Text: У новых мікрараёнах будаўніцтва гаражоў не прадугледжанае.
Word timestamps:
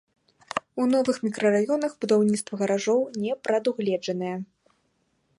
У 0.83 0.85
новых 0.93 1.17
мікрараёнах 1.25 1.91
будаўніцтва 2.05 2.53
гаражоў 2.61 3.01
не 3.25 3.33
прадугледжанае. 3.45 4.33